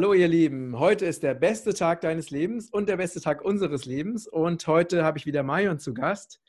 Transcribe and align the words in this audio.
Hallo 0.00 0.14
ihr 0.14 0.28
Lieben, 0.28 0.78
heute 0.78 1.04
ist 1.04 1.22
der 1.22 1.34
beste 1.34 1.74
Tag 1.74 2.00
deines 2.00 2.30
Lebens 2.30 2.70
und 2.70 2.88
der 2.88 2.96
beste 2.96 3.20
Tag 3.20 3.44
unseres 3.44 3.84
Lebens 3.84 4.26
und 4.26 4.66
heute 4.66 5.04
habe 5.04 5.18
ich 5.18 5.26
wieder 5.26 5.42
Marion 5.42 5.78
zu 5.78 5.92
Gast. 5.92 6.40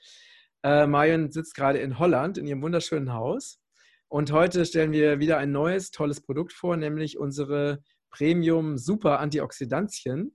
Äh, 0.63 0.87
Marion 0.87 1.31
sitzt 1.31 1.55
gerade 1.55 1.79
in 1.79 1.99
Holland 1.99 2.37
in 2.37 2.47
ihrem 2.47 2.61
wunderschönen 2.61 3.11
Haus 3.11 3.59
und 4.07 4.31
heute 4.31 4.65
stellen 4.65 4.93
wir 4.93 5.19
wieder 5.19 5.37
ein 5.37 5.51
neues, 5.51 5.91
tolles 5.91 6.21
Produkt 6.21 6.53
vor, 6.53 6.77
nämlich 6.77 7.17
unsere 7.17 7.83
Premium 8.09 8.77
Super 8.77 9.19
Antioxidantien, 9.19 10.33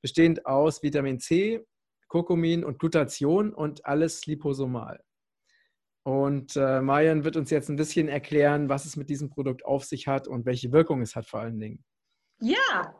bestehend 0.00 0.46
aus 0.46 0.80
Vitamin 0.80 1.18
C, 1.18 1.66
Kurkumin 2.06 2.62
und 2.62 2.78
Glutation 2.78 3.52
und 3.52 3.84
alles 3.84 4.26
liposomal. 4.26 5.02
Und 6.04 6.54
äh, 6.54 6.82
Marian 6.82 7.24
wird 7.24 7.36
uns 7.36 7.50
jetzt 7.50 7.68
ein 7.68 7.74
bisschen 7.74 8.06
erklären, 8.06 8.68
was 8.68 8.84
es 8.84 8.94
mit 8.94 9.10
diesem 9.10 9.28
Produkt 9.28 9.64
auf 9.64 9.84
sich 9.84 10.06
hat 10.06 10.28
und 10.28 10.46
welche 10.46 10.70
Wirkung 10.70 11.02
es 11.02 11.16
hat 11.16 11.26
vor 11.26 11.40
allen 11.40 11.58
Dingen. 11.58 11.84
Ja, 12.40 12.94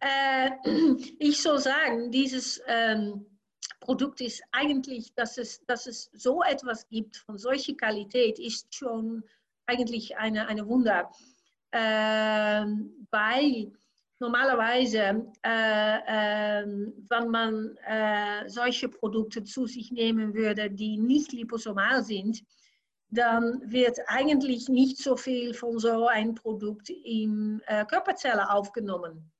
äh, 0.00 0.50
ich 1.18 1.40
soll 1.40 1.58
sagen, 1.58 2.10
dieses 2.10 2.60
ähm, 2.66 3.26
Produkt 3.80 4.20
ist 4.20 4.42
eigentlich, 4.52 5.14
dass 5.14 5.38
es, 5.38 5.64
dass 5.66 5.86
es 5.86 6.10
so 6.12 6.42
etwas 6.42 6.86
gibt 6.88 7.16
von 7.16 7.38
solcher 7.38 7.74
Qualität, 7.74 8.38
ist 8.38 8.74
schon 8.74 9.22
eigentlich 9.66 10.16
eine, 10.16 10.46
eine 10.48 10.66
Wunder. 10.66 11.10
Äh, 11.70 12.66
weil 13.10 13.72
normalerweise, 14.18 15.30
äh, 15.42 16.60
äh, 16.62 16.66
wenn 17.08 17.28
man 17.28 17.76
äh, 17.86 18.48
solche 18.48 18.88
Produkte 18.88 19.44
zu 19.44 19.66
sich 19.66 19.90
nehmen 19.90 20.34
würde, 20.34 20.70
die 20.70 20.96
nicht 20.96 21.32
liposomal 21.32 22.02
sind, 22.04 22.42
dann 23.10 23.60
wird 23.64 23.98
eigentlich 24.06 24.68
nicht 24.68 24.98
so 24.98 25.16
viel 25.16 25.54
von 25.54 25.78
so 25.78 26.06
einem 26.08 26.34
Produkt 26.34 26.90
in 26.90 27.62
äh, 27.66 27.84
Körperzelle 27.84 28.50
aufgenommen. 28.50 29.32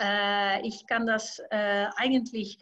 Äh, 0.00 0.66
ich 0.66 0.86
kann 0.86 1.06
das 1.06 1.40
äh, 1.50 1.86
eigentlich 1.96 2.58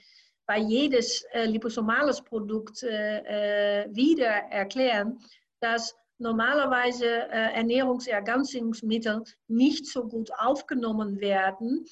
bei 0.47 0.58
jedes 0.58 1.25
liposomales 1.44 2.20
Produkt 2.20 2.83
wieder 2.83 4.27
erklären, 4.50 5.20
dass 5.60 5.94
normalerweise 6.22 7.06
äh, 7.06 7.55
Ernährungsergänzungsmittel 7.55 9.25
nicht 9.48 9.86
so 9.86 10.08
gut 10.08 10.30
aufgenommen 10.38 11.20
werden 11.20 11.84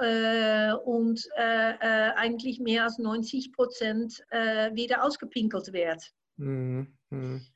äh, 0.00 0.72
und 0.72 1.26
äh, 1.36 1.70
äh 1.70 2.12
eigentlich 2.16 2.60
mehr 2.60 2.84
als 2.84 2.98
90 2.98 3.52
Prozent 3.52 4.22
äh, 4.30 4.74
wieder 4.74 5.02
ausgepinkelt 5.04 5.72
wird. 5.72 6.12
Mhm. 6.36 6.98
Mhm. 7.10 7.46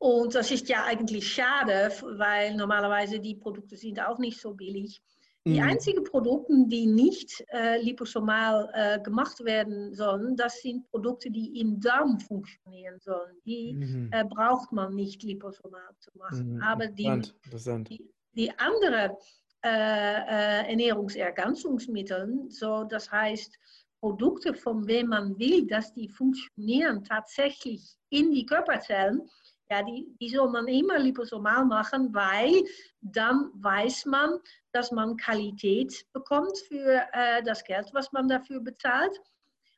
Und 0.00 0.34
das 0.34 0.50
ist 0.50 0.70
ja 0.70 0.84
eigentlich 0.84 1.30
schade, 1.30 1.92
weil 2.16 2.54
normalerweise 2.56 3.20
die 3.20 3.34
Produkte 3.34 3.76
sind 3.76 4.00
auch 4.00 4.18
nicht 4.18 4.40
so 4.40 4.54
billig. 4.54 5.02
Die 5.46 5.60
mhm. 5.60 5.68
einzigen 5.68 6.04
Produkte, 6.04 6.54
die 6.68 6.86
nicht 6.86 7.44
äh, 7.52 7.78
liposomal 7.82 8.70
äh, 8.72 8.98
gemacht 9.00 9.44
werden 9.44 9.94
sollen, 9.94 10.36
das 10.36 10.62
sind 10.62 10.90
Produkte, 10.90 11.30
die 11.30 11.60
im 11.60 11.78
Darm 11.80 12.18
funktionieren 12.18 12.98
sollen. 12.98 13.36
Die 13.44 13.74
mhm. 13.74 14.08
äh, 14.10 14.24
braucht 14.24 14.72
man 14.72 14.94
nicht 14.94 15.22
liposomal 15.22 15.94
zu 15.98 16.10
machen. 16.16 16.54
Mhm. 16.54 16.62
Aber 16.62 16.86
die, 16.86 17.04
Interessant. 17.04 17.90
Die, 17.90 18.10
die 18.32 18.50
anderen 18.58 19.12
äh, 19.62 19.68
äh, 19.68 20.70
Ernährungsergänzungsmittel, 20.70 22.46
so 22.48 22.84
das 22.84 23.10
heißt 23.12 23.54
Produkte, 24.00 24.54
von 24.54 24.86
wem 24.86 25.08
man 25.08 25.38
will, 25.38 25.66
dass 25.66 25.92
die 25.92 26.08
funktionieren 26.08 27.04
tatsächlich 27.04 27.96
in 28.08 28.32
die 28.32 28.46
Körperzellen, 28.46 29.28
ja, 29.70 29.82
die, 29.82 30.12
die 30.20 30.28
soll 30.28 30.50
man 30.50 30.66
immer 30.66 30.98
liposomal 30.98 31.64
machen, 31.64 32.12
weil 32.12 32.64
dann 33.00 33.50
weiß 33.54 34.06
man, 34.06 34.38
dass 34.72 34.90
man 34.90 35.16
Qualität 35.16 36.06
bekommt 36.12 36.58
für 36.68 37.06
äh, 37.12 37.42
das 37.44 37.62
Geld, 37.64 37.88
was 37.92 38.10
man 38.12 38.28
dafür 38.28 38.60
bezahlt 38.60 39.20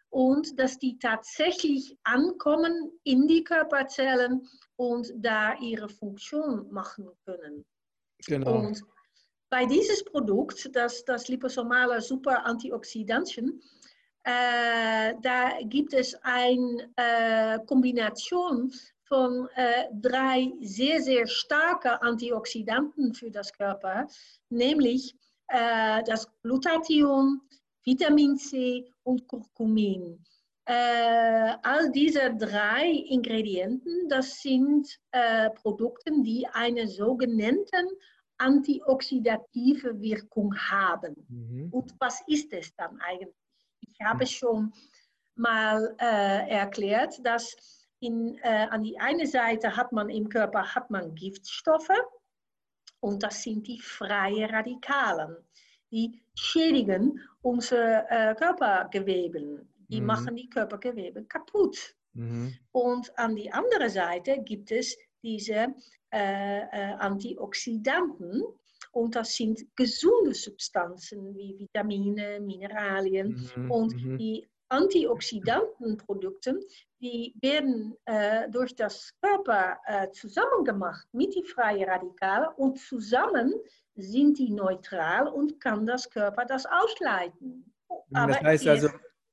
und 0.09 0.59
dass 0.59 0.79
die 0.79 0.99
tatsächlich 0.99 1.97
ankommen 2.05 2.91
in 3.05 3.27
die 3.27 3.45
Körperzellen 3.45 4.49
und 4.77 5.13
da 5.17 5.55
ihre 5.59 5.89
Funktion 5.89 6.73
machen 6.73 7.09
können. 7.25 7.65
Genau. 8.27 8.61
Und 8.61 8.83
bei 9.51 9.67
dieses 9.67 10.03
Produkt, 10.05 10.75
das, 10.75 11.05
das 11.05 11.29
liposomale 11.29 12.01
Super 12.01 12.47
Antioxidantien, 12.47 13.61
äh, 14.25 15.15
da 15.21 15.51
gibt 15.65 15.93
es 15.95 16.15
eine 16.23 16.91
äh, 16.97 17.59
Kombination 17.67 18.73
von 19.13 19.47
äh, 19.57 19.89
drei 19.93 20.55
sehr, 20.63 21.03
sehr 21.03 21.27
starke 21.27 22.01
Antioxidanten 22.01 23.13
für 23.13 23.31
das 23.31 23.53
Körper, 23.53 24.07
nämlich 24.49 25.15
äh, 25.49 26.03
das 26.05 26.27
Glutathion, 26.43 27.43
Vitamin 27.85 28.39
C 28.39 28.91
und 29.03 29.29
Curcumin. 29.29 30.25
Äh, 30.65 31.53
all 31.63 31.93
diese 31.93 32.35
drei 32.35 32.87
Ingredienten, 33.11 34.09
das 34.09 34.41
sind 34.41 34.89
äh, 35.11 35.51
Produkte, 35.51 36.11
die 36.23 36.47
eine 36.51 36.89
sogenannte 36.89 37.85
antioxidative 38.39 40.01
Wirkung 40.01 40.57
haben. 40.57 41.15
Mhm. 41.29 41.69
Und 41.71 41.95
was 41.99 42.23
ist 42.29 42.51
es 42.55 42.75
dann 42.77 42.99
eigentlich? 43.01 43.37
Ich 43.81 44.01
habe 44.01 44.25
mhm. 44.25 44.29
schon 44.29 44.73
mal 45.35 45.95
erklärt, 45.99 47.25
dass 47.25 47.82
in, 48.03 48.37
äh, 48.43 48.67
an 48.71 48.83
die 48.83 48.99
eine 48.99 49.27
Seite 49.27 49.77
hat 49.77 49.93
man 49.93 50.11
im 50.11 50.29
Körper 50.29 50.75
hat 50.75 50.91
man 50.91 51.15
Giftstoffe 51.15 51.97
und 53.01 53.23
das 53.23 53.43
sind 53.43 53.67
die 53.67 53.81
freien 53.81 54.51
Radikalen. 54.51 55.37
Die 55.91 56.23
schädigen 56.35 57.21
unsere 57.43 58.07
äh, 58.11 58.35
Körpergewebe. 58.35 59.67
Die 59.89 60.01
mhm. 60.01 60.07
machen 60.07 60.37
die 60.37 60.49
Körpergewebe 60.49 61.25
kaputt. 61.25 61.95
Mhm. 62.15 62.57
Und 62.73 63.17
an 63.19 63.37
die 63.37 63.53
andere 63.53 63.89
Seite 63.89 64.41
gibt 64.43 64.73
es 64.73 64.97
diese 65.23 65.75
äh, 66.13 66.61
äh 66.61 66.95
Antioxidanten. 66.99 68.43
Und 68.93 69.15
das 69.15 69.35
sind 69.37 69.65
gesunde 69.77 70.35
Substanzen 70.35 71.35
wie 71.37 71.59
Vitamine, 71.59 72.41
Mineralien. 72.41 73.49
Mhm. 73.57 73.71
Und 73.71 73.95
mhm. 73.95 74.19
die 74.19 74.49
Antioxidantenprodukte, 74.69 76.59
die 77.03 77.35
werden 77.43 77.97
äh, 78.05 78.49
durch 78.49 78.77
das 78.77 79.13
Körper 79.21 79.77
äh, 79.87 80.11
zusammengemacht 80.13 81.07
mit 81.13 81.35
den 81.35 81.45
freien 81.45 81.89
Radikalen 81.89 82.49
und 82.57 82.79
zusammen 82.79 83.53
sind 83.97 84.39
die 84.39 84.51
neutral 84.51 85.27
und 85.27 85.61
kann 85.61 85.85
das 85.85 86.09
Körper 86.09 86.45
das 86.47 86.65
ausleiten. 86.65 87.75
Aber 88.15 88.33
das 88.33 88.43
heißt 88.43 88.69
also, 88.69 88.89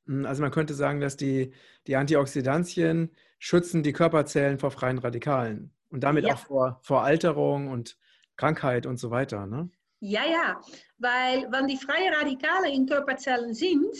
hm, 0.07 0.25
also 0.25 0.41
man 0.41 0.51
könnte 0.51 0.73
sagen, 0.73 0.99
dass 0.99 1.15
die, 1.15 1.53
die 1.85 1.95
Antioxidantien 1.95 3.15
schützen 3.37 3.83
die 3.83 3.93
Körperzellen 3.93 4.57
vor 4.57 4.71
freien 4.71 4.97
Radikalen 4.97 5.71
und 5.89 6.03
damit 6.03 6.25
ja. 6.25 6.33
auch 6.33 6.39
vor, 6.39 6.79
vor 6.81 7.03
Alterung 7.03 7.67
und 7.67 7.97
Krankheit 8.35 8.87
und 8.87 8.97
so 8.97 9.11
weiter. 9.11 9.45
Ne? 9.45 9.69
Ja, 9.99 10.23
ja, 10.25 10.61
weil 10.97 11.51
wenn 11.51 11.67
die 11.67 11.77
freien 11.77 12.13
Radikale 12.13 12.71
in 12.71 12.87
Körperzellen 12.87 13.53
sind, 13.53 13.95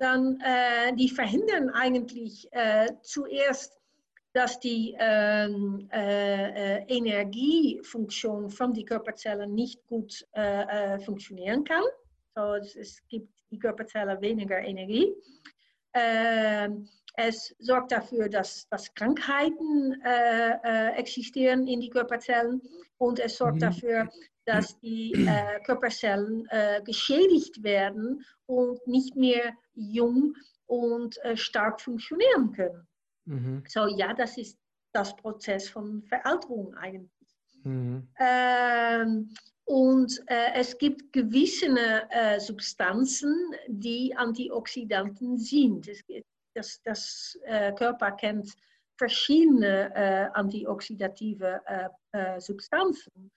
dann 0.00 0.40
äh, 0.40 0.94
die 0.94 1.08
verhindern 1.08 1.70
eigentlich 1.70 2.48
äh, 2.52 2.88
zuerst, 3.02 3.78
dass 4.32 4.60
die 4.60 4.96
ähm, 4.98 5.88
äh, 5.92 6.78
äh 6.78 6.84
Energiefunktion 6.88 8.48
von 8.48 8.72
den 8.72 8.86
Körperzellen 8.86 9.54
nicht 9.54 9.84
gut 9.86 10.26
äh, 10.34 10.94
äh, 10.94 11.00
funktionieren 11.00 11.64
kann. 11.64 11.82
So, 12.34 12.54
es 12.54 13.02
gibt 13.08 13.28
die 13.50 13.58
Körperzellen 13.58 14.20
weniger 14.20 14.58
Energie. 14.58 15.12
Es 17.14 17.54
sorgt 17.58 17.92
dafür, 17.92 18.28
dass, 18.28 18.68
dass 18.68 18.94
Krankheiten 18.94 20.00
existieren 20.96 21.66
in 21.66 21.80
die 21.80 21.90
Körperzellen 21.90 22.62
und 22.98 23.18
es 23.18 23.36
sorgt 23.36 23.56
mhm. 23.56 23.60
dafür, 23.60 24.08
dass 24.44 24.78
die 24.80 25.12
äh, 25.12 25.60
Körperzellen 25.64 26.46
äh, 26.50 26.82
geschädigt 26.84 27.62
werden 27.62 28.24
und 28.46 28.84
nicht 28.86 29.16
mehr 29.16 29.54
jung 29.74 30.34
und 30.66 31.22
äh, 31.24 31.36
stark 31.36 31.80
funktionieren 31.80 32.52
können. 32.52 32.86
Mhm. 33.26 33.64
So 33.68 33.86
ja, 33.86 34.12
das 34.12 34.38
ist 34.38 34.58
das 34.92 35.14
Prozess 35.16 35.68
von 35.68 36.02
Veralterung 36.02 36.74
eigentlich. 36.74 37.10
Mhm. 37.62 38.08
Ähm, 38.18 39.34
und 39.64 40.20
äh, 40.26 40.54
es 40.54 40.76
gibt 40.78 41.12
gewisse 41.12 41.68
äh, 42.10 42.40
Substanzen, 42.40 43.34
die 43.68 44.16
Antioxidanten 44.16 45.38
sind. 45.38 45.86
Es, 45.86 46.02
das, 46.60 46.82
das 46.82 47.38
äh, 47.44 47.72
Körper 47.72 48.12
kennt 48.12 48.52
verschiedene 48.96 50.30
antioxidative 50.34 51.62
Substanzen. 52.36 53.30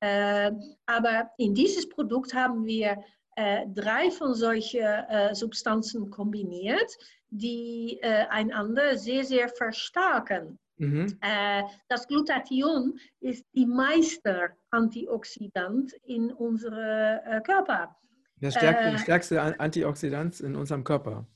Äh, 0.00 0.52
aber 0.84 1.30
in 1.38 1.54
dieses 1.54 1.88
Produkt 1.88 2.34
haben 2.34 2.66
wir 2.66 3.02
äh, 3.36 3.64
drei 3.74 4.10
von 4.10 4.34
solchen 4.34 4.82
äh, 4.82 5.34
Substanzen 5.34 6.10
kombiniert, 6.10 6.98
die 7.30 7.98
einander 8.02 8.98
sehr, 8.98 9.24
sehr 9.24 9.48
verstärken. 9.48 10.58
Mhm. 10.78 11.18
Äh, 11.20 11.64
das 11.88 12.06
Glutathion 12.06 12.98
ist 13.20 13.44
die 13.54 13.66
Meister-Antioxidant 13.66 15.94
in 16.04 16.32
unserem 16.32 17.18
äh, 17.24 17.40
Körper. 17.40 17.96
Der 18.36 18.50
stärkste, 18.50 18.88
äh, 18.88 18.98
stärkste 18.98 19.58
Antioxidant 19.58 20.40
in 20.40 20.54
unserem 20.56 20.84
Körper. 20.84 21.26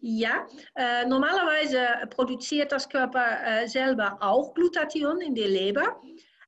Ja, 0.00 0.46
äh, 0.76 1.04
normalerweise 1.06 2.06
produziert 2.10 2.70
das 2.70 2.88
Körper 2.88 3.24
äh, 3.44 3.66
selber 3.66 4.16
auch 4.20 4.54
Glutathion 4.54 5.20
in 5.20 5.34
der 5.34 5.48
Leber, 5.48 6.00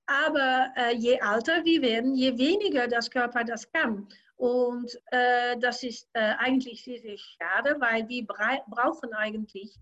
aber 0.07 0.73
äh, 0.77 0.95
je 0.95 1.15
älter 1.15 1.65
wir 1.65 1.83
werden, 1.83 2.15
je 2.15 2.37
weniger 2.39 2.87
das 2.87 3.11
Körper 3.11 3.43
das 3.43 3.71
kann. 3.73 4.09
Und 4.37 4.97
äh, 5.11 5.59
das 5.59 5.83
ist 5.83 6.09
äh, 6.13 6.35
eigentlich 6.39 6.83
sehr, 6.85 7.01
sehr 7.01 7.19
schade, 7.19 7.77
weil 7.81 8.09
wir 8.09 8.25
brauchen 8.25 9.13
eigentlich 9.15 9.77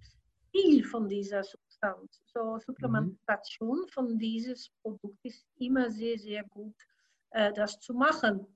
viel 0.50 0.82
von 0.84 1.08
dieser 1.08 1.44
Substanz. 1.44 2.20
So 2.26 2.58
Supplementation 2.58 3.80
mhm. 3.82 3.88
von 3.88 4.18
dieses 4.18 4.70
Produkt 4.82 5.18
ist 5.24 5.46
immer 5.58 5.90
sehr, 5.90 6.18
sehr 6.18 6.42
gut, 6.44 6.74
äh, 7.30 7.52
das 7.52 7.78
zu 7.80 7.94
machen. 7.94 8.46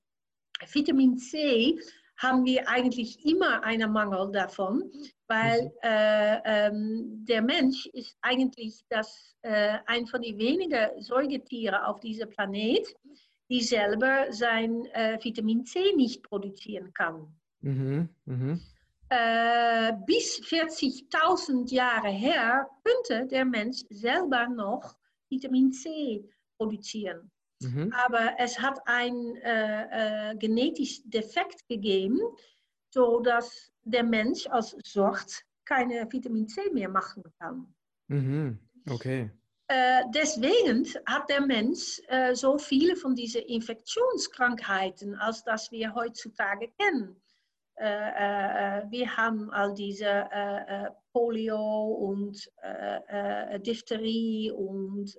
Vitamin 0.72 1.18
C 1.18 1.78
haben 2.22 2.44
wir 2.44 2.68
eigentlich 2.68 3.24
immer 3.26 3.64
einen 3.64 3.92
Mangel 3.92 4.30
davon, 4.30 4.90
weil 5.26 5.64
mhm. 5.64 5.70
äh, 5.82 6.40
ähm, 6.44 7.24
der 7.26 7.42
Mensch 7.42 7.86
ist 7.86 8.16
eigentlich 8.22 8.84
das, 8.88 9.34
äh, 9.42 9.78
ein 9.86 10.06
von 10.06 10.22
den 10.22 10.38
wenigen 10.38 11.02
Säugetieren 11.02 11.82
auf 11.82 11.98
diesem 12.00 12.30
Planet, 12.30 12.86
die 13.50 13.60
selber 13.60 14.26
sein 14.30 14.86
äh, 14.92 15.18
Vitamin 15.22 15.64
C 15.64 15.92
nicht 15.96 16.22
produzieren 16.22 16.92
kann. 16.94 17.26
Mhm. 17.60 18.08
Mhm. 18.24 18.60
Äh, 19.08 19.92
bis 20.06 20.40
40.000 20.40 21.70
Jahre 21.74 22.08
her 22.08 22.68
könnte 22.84 23.26
der 23.26 23.44
Mensch 23.44 23.80
selber 23.90 24.46
noch 24.46 24.96
Vitamin 25.28 25.72
C 25.72 26.24
produzieren. 26.56 27.30
Mhm. 27.62 27.92
Aber 27.92 28.34
es 28.38 28.58
hat 28.58 28.80
ein 28.86 29.36
äh, 29.36 30.30
äh, 30.32 30.36
genetisches 30.36 31.02
Defekt 31.04 31.66
gegeben, 31.68 32.18
sodass 32.90 33.70
der 33.84 34.04
Mensch 34.04 34.46
als 34.46 34.76
Sort 34.84 35.42
keine 35.64 36.06
Vitamin 36.10 36.48
C 36.48 36.70
mehr 36.72 36.88
machen 36.88 37.22
kann. 37.38 37.74
Mhm. 38.08 38.58
Okay. 38.90 39.30
Äh, 39.68 40.02
deswegen 40.14 40.86
hat 41.06 41.30
der 41.30 41.40
Mensch 41.40 42.00
äh, 42.08 42.34
so 42.34 42.58
viele 42.58 42.96
von 42.96 43.14
diesen 43.14 43.42
Infektionskrankheiten, 43.42 45.14
als 45.14 45.44
das 45.44 45.70
wir 45.70 45.94
heutzutage 45.94 46.68
kennen. 46.78 47.22
Äh, 47.76 47.86
äh, 47.86 48.80
äh, 48.80 48.90
wir 48.90 49.16
haben 49.16 49.50
all 49.50 49.74
diese 49.74 50.28
Polio 51.12 51.58
und 51.58 52.50
Diphtherie 53.66 54.50
und 54.50 55.18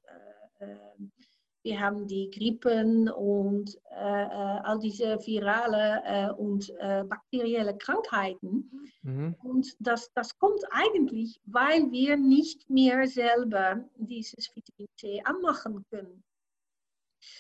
wir 1.64 1.80
haben 1.80 2.08
die 2.08 2.30
Grippen 2.30 3.10
und 3.10 3.80
äh, 3.90 3.96
all 3.96 4.80
diese 4.80 5.18
virale 5.26 6.02
äh, 6.06 6.32
und 6.32 6.70
äh, 6.80 7.04
bakterielle 7.06 7.78
Krankheiten. 7.78 8.70
Mhm. 9.02 9.36
Und 9.44 9.76
das, 9.80 10.12
das 10.14 10.38
kommt 10.38 10.62
eigentlich, 10.72 11.40
weil 11.46 11.90
wir 11.92 12.18
nicht 12.18 12.70
mehr 12.70 13.08
selber 13.08 13.84
dieses 13.96 14.54
Vitamin 14.54 14.90
C 14.98 15.22
anmachen 15.24 15.86
können. 15.90 16.24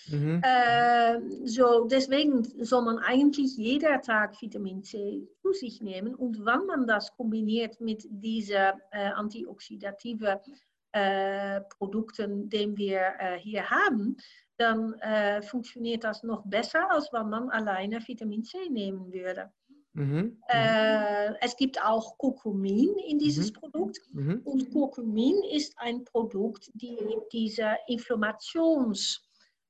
Mhm. 0.07 0.41
Äh, 0.41 1.19
so, 1.45 1.85
deswegen 1.85 2.43
soll 2.63 2.83
man 2.83 2.99
eigentlich 2.99 3.57
jeder 3.57 4.01
Tag 4.01 4.41
Vitamin 4.41 4.83
C 4.83 5.27
zu 5.41 5.51
sich 5.51 5.81
nehmen. 5.81 6.15
Und 6.15 6.45
wenn 6.45 6.65
man 6.65 6.87
das 6.87 7.13
kombiniert 7.15 7.81
mit 7.81 8.05
dieser 8.09 8.79
äh, 8.91 9.09
antioxidative 9.09 10.39
äh, 10.93 11.61
Produkten, 11.77 12.49
die 12.49 12.77
wir 12.77 13.13
äh, 13.19 13.37
hier 13.39 13.69
haben, 13.69 14.15
dann 14.57 14.93
äh, 14.99 15.41
funktioniert 15.41 16.03
das 16.03 16.23
noch 16.23 16.43
besser, 16.45 16.89
als 16.91 17.11
wenn 17.11 17.29
man 17.29 17.49
alleine 17.49 17.99
Vitamin 18.07 18.43
C 18.43 18.57
nehmen 18.69 19.11
würde. 19.11 19.51
Mhm. 19.93 20.39
Äh, 20.47 21.33
es 21.41 21.55
gibt 21.55 21.83
auch 21.83 22.17
Kurkumin 22.17 22.95
in 23.07 23.19
dieses 23.19 23.51
mhm. 23.51 23.55
Produkt. 23.55 23.99
Mhm. 24.11 24.41
Und 24.43 24.71
Kurkumin 24.71 25.35
ist 25.51 25.73
ein 25.77 26.03
Produkt, 26.03 26.69
die 26.73 26.97
diese 27.31 27.75
Inflammations- 27.87 29.19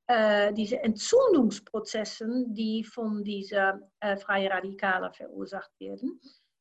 äh, 0.08 0.52
diese 0.54 0.80
Entzündungsprozessen, 0.80 2.54
die 2.54 2.84
von 2.84 3.24
diesen 3.24 3.82
äh, 4.02 4.18
freien 4.18 4.52
Radikalen 4.52 5.14
verursacht 5.14 5.72
werden, 5.80 6.20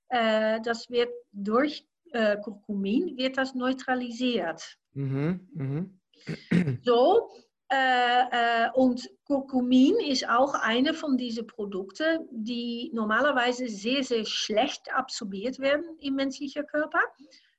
das 0.08 0.90
wird 0.90 1.08
durch 1.32 1.86
äh, 2.12 2.36
Kurkumin 2.38 3.16
wird 3.16 3.36
das 3.38 3.54
neutralisiert. 3.54 4.78
Mhm. 4.94 5.48
Mhm. 5.54 6.00
So, 6.84 7.30
äh, 7.68 8.66
äh, 8.66 8.70
und 8.74 9.08
Kurkumin 9.24 9.96
ist 10.00 10.28
auch 10.28 10.54
eine 10.54 10.94
von 10.94 11.16
diesen 11.16 11.46
Produkten, 11.46 12.28
die 12.30 12.90
normalerweise 12.92 13.66
sehr, 13.68 14.04
sehr 14.04 14.24
schlecht 14.24 14.92
absorbiert 14.94 15.58
werden 15.58 15.84
im 16.00 16.14
menschlichen 16.14 16.66
Körper. 16.66 17.00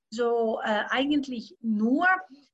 So 0.10 0.60
äh, 0.64 0.84
eigentlich 0.90 1.58
nur 1.62 2.06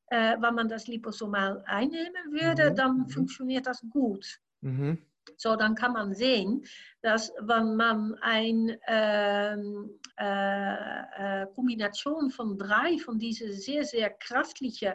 äh, 0.10 0.38
wenn 0.40 0.56
man 0.56 0.68
das 0.68 0.88
liposomal 0.88 1.64
einnehmen 1.66 2.32
würde, 2.32 2.72
mhm. 2.72 2.76
dann 2.76 2.98
mhm. 2.98 3.10
funktioniert 3.10 3.68
das 3.68 3.84
gut. 3.90 4.40
Mhm. 4.62 4.98
So, 5.38 5.56
dann 5.56 5.76
kann 5.76 5.94
man 5.94 6.14
sehen, 6.14 6.66
dass 7.02 7.32
wenn 7.40 7.76
man 7.76 8.16
eine 8.22 8.80
ähm, 8.88 10.00
äh, 10.20 11.42
äh, 11.42 11.48
Kombination 11.56 12.30
von 12.30 12.58
drei 12.58 12.98
von 12.98 13.18
diesen 13.18 13.54
sehr, 13.54 13.84
sehr 13.84 14.10
kraftlichen 14.12 14.94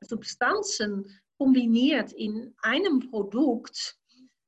Substanzen 0.00 1.06
kombiniert 1.38 2.12
in 2.12 2.54
einem 2.62 3.00
Produkt, 3.10 3.96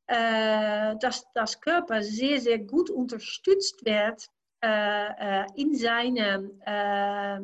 äh, 0.07 0.97
dass 0.99 1.25
das 1.35 1.61
Körper 1.61 2.03
sehr, 2.03 2.41
sehr 2.41 2.59
gut 2.59 2.91
unterstützt 2.91 3.85
wird 3.85 4.27
äh, 4.63 5.43
äh, 5.43 5.47
in 5.57 5.75
seinem 5.75 6.61
äh, 6.65 7.41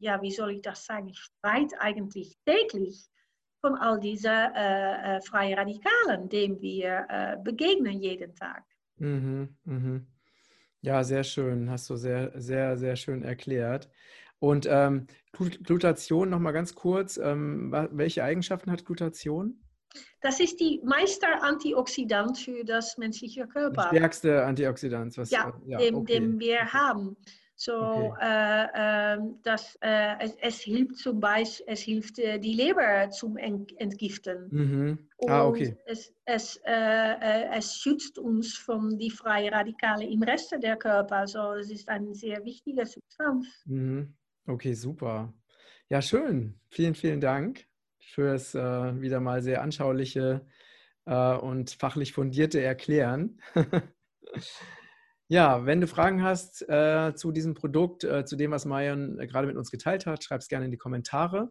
ja, 0.00 0.20
wie 0.22 0.30
soll 0.30 0.52
ich 0.52 0.62
das 0.62 0.84
sagen, 0.84 1.14
Streit 1.14 1.72
eigentlich 1.78 2.36
täglich 2.44 3.08
von 3.60 3.76
all 3.76 4.00
diesen 4.00 4.30
äh, 4.30 5.16
äh, 5.16 5.20
freien 5.20 5.58
Radikalen, 5.58 6.28
denen 6.28 6.60
wir 6.60 7.06
äh, 7.08 7.36
begegnen 7.42 8.00
jeden 8.00 8.34
Tag. 8.34 8.64
Mhm, 8.96 9.56
mhm. 9.64 10.06
Ja, 10.82 11.04
sehr 11.04 11.24
schön, 11.24 11.70
hast 11.70 11.90
du 11.90 11.96
sehr, 11.96 12.32
sehr, 12.40 12.76
sehr 12.78 12.96
schön 12.96 13.22
erklärt. 13.22 13.90
Und 14.38 14.66
ähm, 14.70 15.06
Glutation 15.32 16.30
nochmal 16.30 16.54
ganz 16.54 16.74
kurz, 16.74 17.18
ähm, 17.18 17.70
welche 17.92 18.24
Eigenschaften 18.24 18.70
hat 18.70 18.86
Glutation? 18.86 19.62
Das 20.22 20.40
ist 20.40 20.60
die 20.60 20.80
Meister-Antioxidant 20.84 22.38
für 22.38 22.64
das 22.64 22.96
menschliche 22.96 23.46
Körper. 23.46 23.82
Das 23.82 23.88
stärkste 23.88 24.44
Antioxidant, 24.44 25.18
was 25.18 25.30
ja, 25.30 25.52
ja 25.66 25.78
den, 25.78 25.94
okay. 25.96 26.14
den 26.14 26.38
wir 26.38 26.72
haben. 26.72 27.16
So, 27.62 27.74
okay. 27.74 28.10
äh, 28.22 29.16
äh, 29.16 29.18
das, 29.42 29.76
äh, 29.82 30.14
es, 30.20 30.34
es, 30.40 30.60
hilft 30.60 30.96
zum 30.96 31.20
Beispiel, 31.20 31.66
es 31.68 31.82
hilft 31.82 32.18
äh, 32.18 32.38
die 32.38 32.54
Leber 32.54 33.10
zum 33.10 33.36
Entgiften. 33.36 34.48
Mhm. 34.50 35.10
Ah, 35.28 35.44
okay. 35.44 35.76
es, 35.84 36.10
es, 36.24 36.56
äh, 36.64 36.72
äh, 36.72 37.58
es 37.58 37.76
schützt 37.76 38.18
uns 38.18 38.56
von 38.56 38.96
die 38.96 39.10
freien 39.10 39.52
Radikale 39.52 40.06
im 40.06 40.22
Rest 40.22 40.56
der 40.62 40.76
Körper. 40.78 41.16
Also 41.16 41.52
es 41.52 41.70
ist 41.70 41.86
eine 41.90 42.14
sehr 42.14 42.42
wichtige 42.46 42.86
Substanz. 42.86 43.46
Mhm. 43.66 44.14
Okay, 44.46 44.72
super. 44.72 45.34
Ja, 45.90 46.00
schön. 46.00 46.58
Vielen, 46.70 46.94
vielen 46.94 47.20
Dank 47.20 47.66
fürs 47.98 48.54
wieder 48.54 49.20
mal 49.20 49.42
sehr 49.42 49.60
anschauliche 49.60 50.46
und 51.04 51.70
fachlich 51.78 52.14
fundierte 52.14 52.62
Erklären. 52.62 53.38
Ja, 55.30 55.64
wenn 55.64 55.80
du 55.80 55.86
Fragen 55.86 56.24
hast 56.24 56.68
äh, 56.68 57.14
zu 57.14 57.30
diesem 57.30 57.54
Produkt, 57.54 58.02
äh, 58.02 58.24
zu 58.24 58.34
dem, 58.34 58.50
was 58.50 58.64
Marion 58.64 59.16
äh, 59.20 59.28
gerade 59.28 59.46
mit 59.46 59.56
uns 59.56 59.70
geteilt 59.70 60.04
hat, 60.04 60.24
schreib 60.24 60.40
es 60.40 60.48
gerne 60.48 60.64
in 60.64 60.72
die 60.72 60.76
Kommentare. 60.76 61.50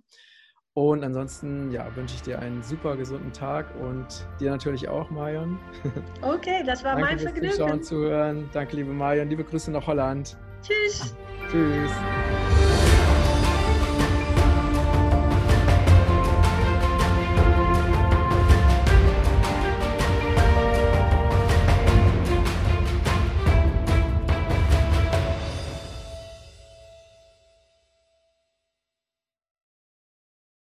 Und 0.73 1.01
ansonsten 1.01 1.71
ja, 1.71 1.95
wünsche 1.95 2.13
ich 2.15 2.21
dir 2.21 2.39
einen 2.39 2.61
super 2.61 2.97
gesunden 2.97 3.31
Tag 3.31 3.73
und 3.79 4.27
dir 4.41 4.51
natürlich 4.51 4.89
auch, 4.89 5.09
Marion. 5.09 5.57
Okay, 6.21 6.61
das 6.65 6.83
war 6.83 6.95
Danke 6.95 7.09
mein 7.09 7.19
Vergnügen. 7.19 7.51
Zuschauen, 7.51 7.81
zuhören. 7.81 8.49
Danke, 8.51 8.75
liebe 8.75 8.91
Marion. 8.91 9.29
Liebe 9.29 9.45
Grüße 9.45 9.71
nach 9.71 9.87
Holland. 9.87 10.37
Tschüss. 10.61 11.15
Tschüss. 11.49 11.91